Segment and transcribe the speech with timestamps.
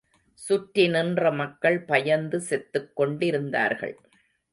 [0.39, 3.95] சுற்றி நின்ற மக்கள் பயந்து செத்துக் கொண்டிருந்தார்கள்.